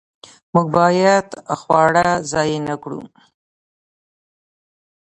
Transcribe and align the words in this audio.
موږ 0.53 0.67
باید 0.77 1.27
خواړه 1.59 2.07
ضایع 2.31 2.59
نه 2.67 2.75
کړو. 2.83 3.01